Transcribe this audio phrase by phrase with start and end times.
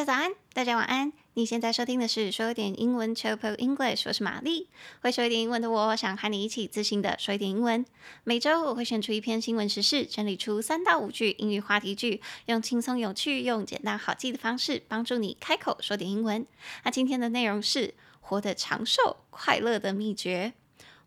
[0.00, 1.12] 学早安，大家晚安。
[1.34, 4.70] 你现在收听的是说一点英文 （Chop English，我是玛丽。
[5.02, 7.84] 会说一点英文的我，想和你一起自信的说一点英文。
[8.24, 16.46] 每周我会选出一篇新闻时事，整理出三到五句英语话题句，用轻松有趣、用简单好记的方式，帮助你开口说点英文。
[16.84, 20.54] 那今天的内容是活得长寿、快乐的秘诀。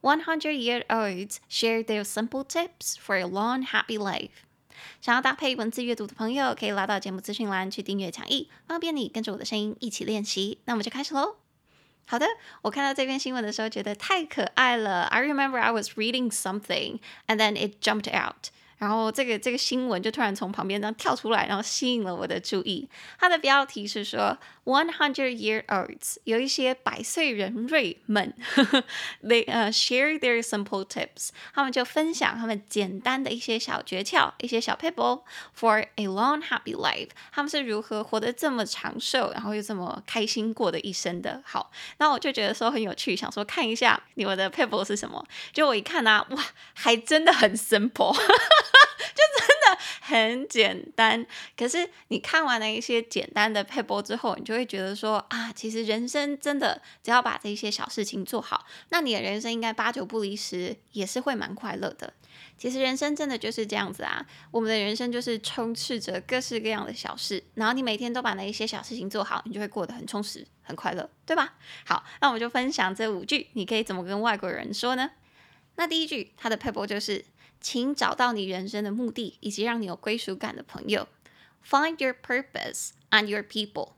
[0.02, 4.44] One hundred year olds share their simple tips for a long, happy life.
[5.02, 10.60] 想要搭配文字阅读的朋友，可以拉到节目资讯栏去订阅讲义，方便你跟着我的声音一起练习。
[10.66, 11.36] 那我们就开始喽。
[12.06, 12.28] 好的，
[12.62, 15.04] 我看到这篇新闻的时候，觉得太可爱了。
[15.04, 18.50] I remember I was reading something, and then it jumped out.
[18.78, 22.88] 然后这个这个新闻就突然从旁边这样跳出来，然后吸引了我的注意。
[23.20, 28.34] 它的标题是说，One hundred year olds 有一些百岁人瑞们，
[29.24, 35.22] they 呃、uh, share their simple tips，他们就分享他们简单的一些小诀窍，一些小 pable
[35.58, 37.10] for a long happy life。
[37.32, 41.42] 他们是如何活得这么长寿，然后又这么开心过的一生的。
[41.46, 45.26] 好，那我就觉得说很有趣，想说看一下你们的 pable 是什么。
[45.52, 48.14] 就我一看啊，哇，还真的很 simple。
[50.06, 62.14] 很简单，可是你看完了一些简单的配播之后，你就会觉得说啊，其实人生真的只要把这些小事情做好，那你的人生应该八九不离十，也是会蛮快乐的。
[62.58, 71.54] 其实人生真的就是这样子啊，我们的人生就是充斥着各式各样的小事，然后你每天都把那一些小事情做好，你就会过得很充实、很快乐，对吧？
[71.86, 75.12] 好，那我们就分享这五句，你可以怎么跟外国人说呢？
[75.76, 77.24] 那第一句，它的配播就是。
[77.64, 81.08] 请找到你人生的目的，以及让你有归属感的朋友。
[81.66, 83.94] Find your purpose and your people.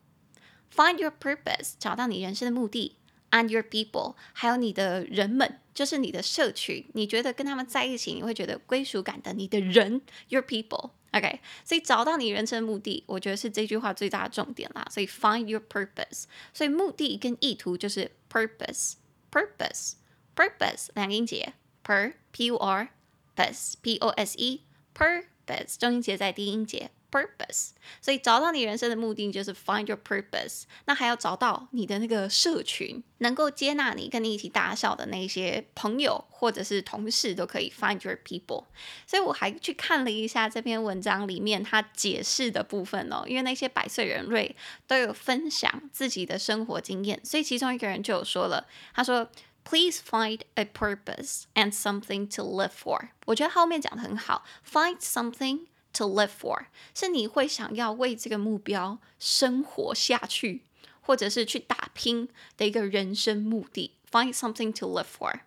[0.74, 2.98] Find your purpose，找到你人生的目的
[3.32, 6.86] ，and your people，还有你的人们，就是你的社群。
[6.94, 10.92] 你觉得跟他们在一起，你会觉得归属感的，你的人，your people。
[11.12, 14.86] OK，所以找到你人生的目的，我觉得是这句话最大的重点啦。
[14.92, 21.54] 所以 find your purpose，所以目的跟意图就是 purpose，purpose，purpose 两音节
[21.84, 22.90] ，per p u r。
[23.36, 27.70] Pose，p o s e，purpose，重音节在第一音节 purpose，
[28.02, 30.64] 所以找到你人生的目的就是 find your purpose。
[30.86, 38.66] 那还要找到你的那个社群，能够接纳你、跟你一起大笑的那些朋友或者是同事都可以 find your people。
[39.08, 44.56] 所以我还去看了一下这篇文章里面他解释的部分哦，因为那些百岁人瑞
[44.88, 49.30] 都有分享自己的生活经验，所以其中一个人就有说了，他说。
[49.65, 53.11] Please find a purpose and something to live for。
[53.27, 60.65] 我觉得后面讲得很好，find something to live for 是你会想要为这个目标生活下去，
[61.03, 63.93] 或者是去打拼的一个人生目的。
[64.11, 65.41] Find something to live for。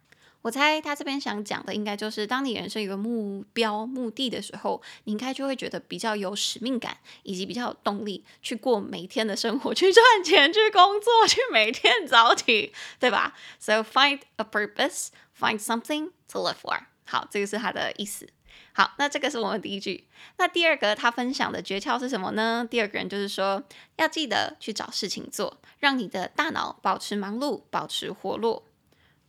[0.49, 15.09] 我猜他这边想讲的，应该就是当你人生有个目标、目的的时候，你应该就会觉得比较有使命感，以及比较有动力去过每天的生活， 去赚钱、去工作、去每天早起，对吧？So find a purpose,
[15.39, 16.81] find something to live for。
[17.05, 18.27] 好，这个是他的意思。
[18.73, 20.09] 好，那这个是我们第一句。
[20.39, 22.67] 那第二个他分享的诀窍是什么呢？
[22.71, 23.63] 第二个人就是说，
[23.97, 28.65] 要记得去找事情做，让你的大脑保持忙碌，保持活络。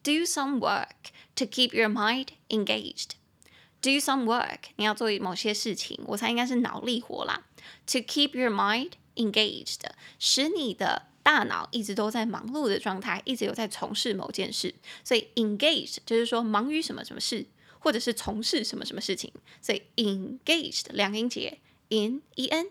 [0.03, 3.12] Do some work to keep your mind engaged.
[3.81, 7.47] Do some work，你要做某些事情，我猜应该是脑力活啦。
[7.87, 9.81] To keep your mind engaged，
[10.19, 14.75] 使你的大脑一直都在忙碌的状态，一直有在从事某件事。
[15.03, 17.47] 所以 engaged 就是说忙于什么什么事，
[17.78, 19.33] 或者是从事什么什么事情。
[19.61, 22.67] 所以 engaged 两个音节，in e n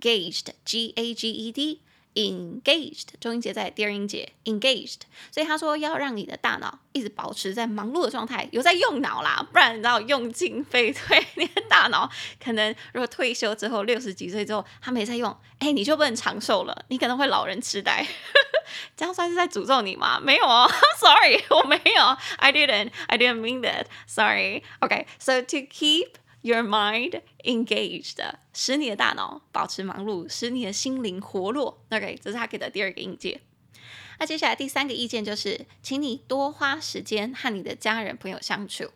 [0.00, 1.80] gaged g a g e d。
[2.13, 4.99] Engaged，中音节在第二音节，engaged，
[5.31, 12.09] 所以他说要让你的大脑一直保持在忙碌的状态，有在用脑啦，不然你知道用进废 退，你的大脑
[12.43, 18.05] 可能如果退休之后六十几岁之后他没在用，哎，你就不能长寿了，你可能会老人痴呆，
[18.97, 20.19] 这样算是在诅咒你吗？
[20.19, 22.03] 没有哦， Sorry，我没有
[22.39, 26.09] ，I didn't，I didn't mean that，Sorry，OK，so、to keep
[26.42, 28.18] Your mind engaged，
[28.52, 31.82] 使你的大脑保持忙碌，使你的心灵活络。
[31.90, 33.40] OK，这是他给的第二个音节。
[34.18, 38.92] 那接下来第三个意见就是，请你多花时间和你的家人朋友相处。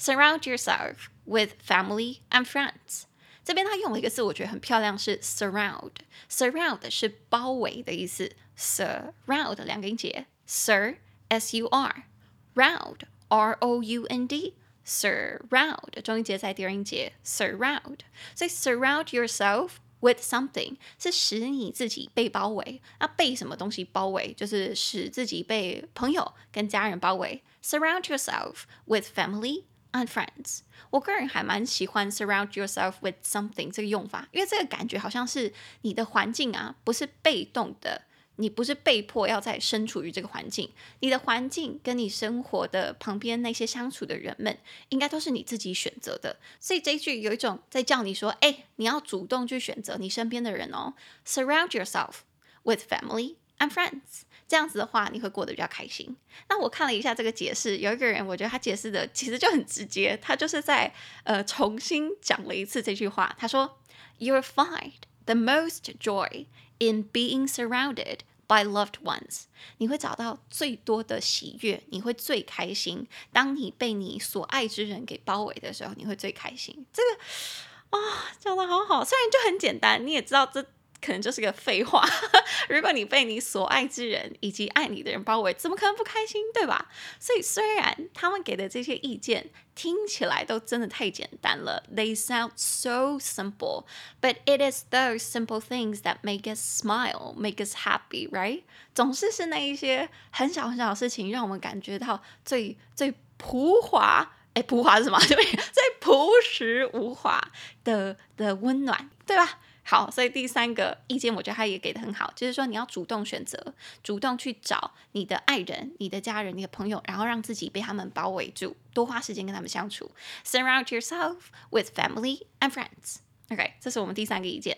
[0.00, 3.02] Surround yourself with family and friends。
[3.44, 8.32] 这边他用了一个字，我觉得很漂亮，是 surround。Surround 是包围的意思。
[8.58, 10.96] Surround 两个音节，sur
[11.28, 14.54] s u r，round r o u n d。
[14.85, 17.99] Surround，中音节在第二音节，surround，
[18.35, 22.81] 所以 surround yourself with something 是使你自己被包围。
[22.99, 24.33] 那被什么东西包围？
[24.33, 27.43] 就是使自己被朋友跟家人包围。
[27.63, 30.61] Surround yourself with family and friends。
[30.89, 38.01] 我个人还蛮喜欢 surround yourself with something 这个用法，因为这个感觉好像是你的环境啊，不是被动的。
[38.37, 44.57] 你不是被迫要在身处于这个环境，你的环境跟你生活的旁边那些相处的人们，
[44.89, 46.37] 应该都是你自己选择的。
[46.59, 50.93] 所以这一句有一种在叫你说，哎，你要主动去选择你身边的人哦。
[51.25, 52.21] Surround yourself
[52.63, 56.15] with family and friends，这样子的话，你会过得比较开心。
[56.49, 60.91] 那我看了一下这个解释，有一个人我觉得他解释的其实就很直接，他就是在
[61.25, 63.35] 呃重新讲了一次这句话。
[63.37, 63.77] 他说
[64.17, 64.93] ：“You're fine.”
[65.31, 66.45] The most joy
[66.79, 69.43] in being surrounded by loved ones，
[69.77, 73.07] 你会找到最多的喜悦，你会最开心。
[73.31, 76.85] 当你被你所爱之人给包围的时候，你会最开心。
[76.91, 80.65] 这个啊，讲得好好，虽然就很简单，你也知道这。
[81.01, 82.05] 可能就是个废话。
[82.69, 86.89] 如果你被你所爱之人以及爱你的人包围，怎么可能不开心，对吧？
[87.19, 93.85] 所以虽然他们给的这些意见听起来都真的太简单了，They sound so simple,
[94.21, 98.63] but it is those simple things that make us smile, make us happy, right？
[98.93, 105.17] 总是是那一些很小很小的事情，让我们感觉到最最朴华，哎，朴华是什么？
[105.27, 107.41] 对，最朴实无华
[107.83, 109.59] 的的温暖，对吧？
[109.91, 120.09] 好，所以第三个意见，我觉得他也给得很好，就是说你要主动选择，主动去找你的爱人、你的家人、你的朋友，然后让自己被他们包围住，多花时间跟他们相处。
[120.45, 121.39] Surround yourself
[121.71, 123.17] with family and friends.
[123.49, 124.77] OK，这是我们第三个意见。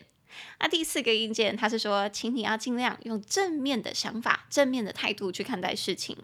[0.60, 6.18] 那第四个意见，他是说，请你要尽量用正面的想法、正面的态度去看待事情。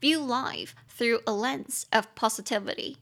[0.00, 2.98] View life through a lens of positivity.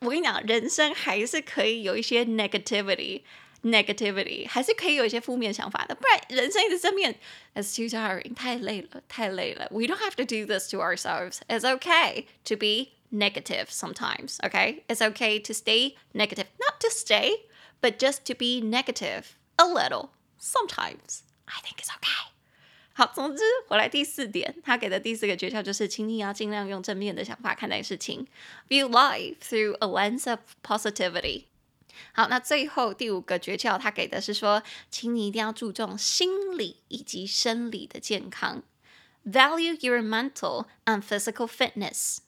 [0.00, 3.22] 我跟你讲，人生还是可以有一些 negativity。
[3.65, 7.15] Negativity 还是可以有一些负面想法的，不然人生一直正面，
[7.53, 9.67] It's too tiring，太累了，太累了。
[9.69, 11.41] We don't have to do this to ourselves.
[11.47, 14.37] It's okay to be negative sometimes.
[14.37, 17.41] Okay, it's okay to stay negative, not to stay,
[17.81, 21.19] but just to be negative a little sometimes.
[21.45, 22.31] I think it's okay.
[22.93, 28.25] 好，总之回来第四点，他给的第四个诀窍就是，请你要尽量用正面的想法看待事情，
[28.67, 31.43] view life through a lens of positivity.
[32.12, 38.62] 好，那最后第五个诀窍，他给的是说，请你一定要注重心理以及生理的健康。
[39.24, 42.18] Value your mental and physical fitness.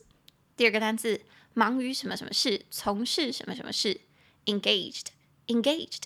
[0.56, 1.20] 第二个单字
[1.52, 4.00] 忙于什么什么事，从事什么什么事
[4.47, 6.04] ，engaged，engaged。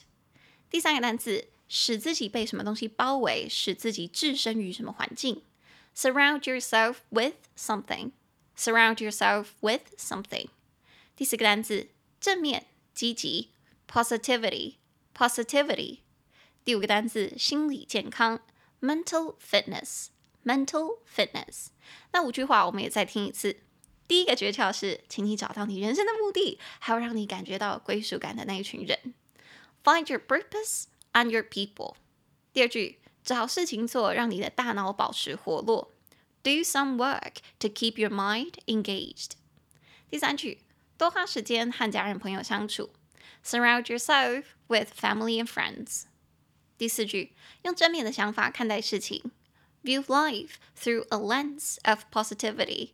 [0.68, 1.46] 第三个单词，
[1.76, 5.43] 使自己被什么东西包围，使自己置身于什么环境
[5.93, 10.47] ，surround yourself with something，surround yourself with something。
[11.16, 11.88] 第四个单词，
[12.21, 13.50] 正面，积极
[13.90, 15.99] ，positivity，positivity。
[16.64, 18.40] 第五个单词，心理健康
[18.81, 21.71] ，mental fitness，mental fitness。
[22.12, 23.57] 那五句话我们也再听一次。
[24.07, 29.14] 第一个诀窍是，请你找到你人生的目的，还有让你感觉到归属感的那一群人。
[29.83, 31.95] Find your purpose and your people。
[32.53, 35.91] 第二句，找事情做，让你的大脑保持活络。
[36.41, 39.31] Do some work to keep your mind engaged。
[40.09, 40.59] 第三句，
[40.98, 42.91] 多花时间和家人朋友相处。
[43.43, 46.03] Surround yourself with family and friends。
[46.77, 47.33] 第四句，
[47.63, 49.31] 用正面的想法看待事情。
[49.83, 52.91] View life through a lens of positivity。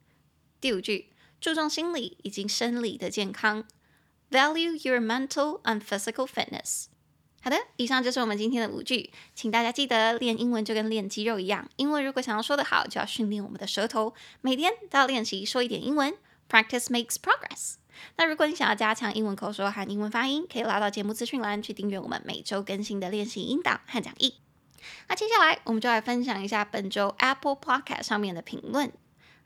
[0.59, 3.67] 第五句，注重心理以及生理的健康，
[4.31, 6.85] value your mental and physical fitness。
[7.42, 16.14] 好的，以上就是我们今天的五句，请大家记得练英文就跟练肌肉一样，英文如果想要说得好，就要训练我们的舌头，每天都要练习说一点英文
[16.50, 17.76] ，practice makes progress。
[18.16, 24.34] 那如果你想要加强英文口说和英文发音，可以拉到节目资讯栏去订阅我们每周更新的练习音档和讲义。
[25.08, 28.92] 那接下来我们就来分享一下本周 Apple Podcast 上面的评论。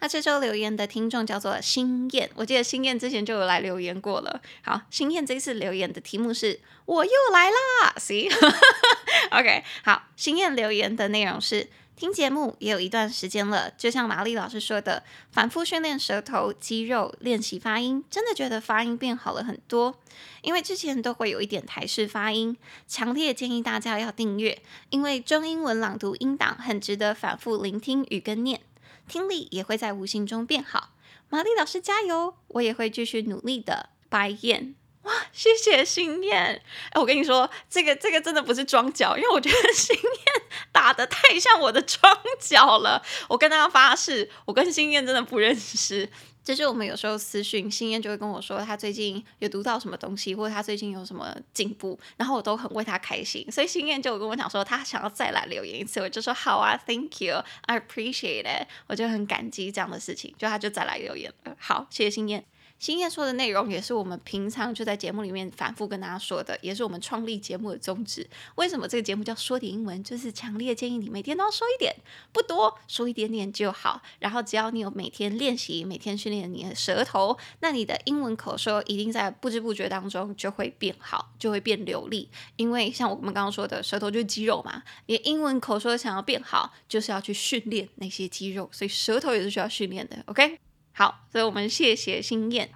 [0.04, 4.38] 那这周留言的听众叫做新燕，我记得新燕之前就有来留言过了。
[4.61, 19.99] 好，新燕这次留言的题目是“我又来啦 ”，See，OK， 好，新燕留言的内容是听节目也有一段时间了，就像玛丽老师说的，反复训练舌头肌肉，练习发音，真的觉得发音变好了很多。
[20.42, 22.54] 因为之前都会有一点台式发音，
[22.87, 28.61] 强烈建议大家要订阅，因为中英文朗读音档很值得反复聆听与跟念。
[29.08, 30.90] 听力也会在无形中变好，
[31.28, 32.37] 玛丽老师加油！
[32.49, 33.90] 我也会继续努力的。
[34.08, 36.62] 白燕，哇，谢谢心燕。
[36.90, 43.02] 哎，我跟你说，这个这个真的不是装脚，因为我觉得心燕打得太像我的装脚了。
[43.28, 46.08] 我跟大家发誓，我跟心燕真的不认识。
[46.44, 53.50] 就是我们有时候私讯，心燕就会跟我说他最近有读到什么东西，或者他最近有什么进步，然后我都很为他开心。
[53.50, 61.56] 所以心燕就跟我讲说，他想要再来留言一次，我就说好啊，Thank you，I appreciate it，我就很感激这样的事情，就他就再来留言了。
[61.58, 62.44] 好，谢谢心燕。
[62.78, 68.28] 心燕说的内容也是我们平常就在节目里面反复跟大家说的，也是我们创立节目的宗旨。
[68.57, 70.04] 为什么这个节目叫说点英文？
[70.04, 71.95] 就是强烈建议你每天都要说一点，
[72.33, 74.02] 不多，说一点点就好。
[74.19, 82.28] 然后只要你有每天练习，每天训练你的舌头，那你的英文口说一定在不知不觉当中就会变好，就会变流利。
[82.57, 90.23] 因为像我们刚刚说的，舌头就是肌肉嘛，你的英文口说想要变好，就是要去训练那些肌肉，所以舌头也是需要训练的。
[90.26, 90.63] OK。
[90.96, 92.70] 好，所以我们谢谢心燕。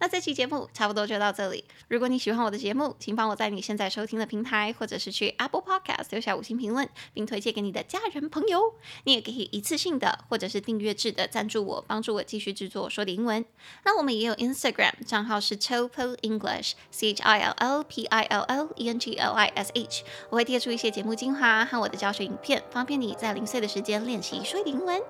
[0.00, 1.64] 那这期节目差不多就到这里。
[1.88, 8.74] 如果你喜欢我的节目，请帮我在你现在收听的平台，或者是去 Apple Podcast 留下五星评论，并推荐给你的家人朋友。
[9.04, 13.44] 你也可以一次性的，或者是订阅制的赞助我，帮助我继续制作说的英文。
[13.84, 15.88] 那我们也有 Instagram 账号是 Chill
[16.22, 19.72] English，C H I L L P I L L E N G L I S
[19.74, 20.04] H。
[20.30, 25.00] 我会贴出一些节目精华和我的教学影片，方便你在零碎的时间练习说点英文。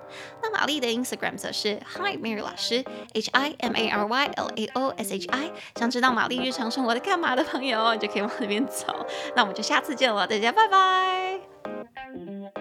[0.41, 5.51] 那玛丽的 Instagram 则是 Hi Mary 老师，H I M A R Y L A O S.H.I.
[5.75, 9.05] 想知道玛丽日常生活的干嘛的朋友，就可以往那边走。
[9.35, 12.58] 那我们就下次见了，大家拜拜。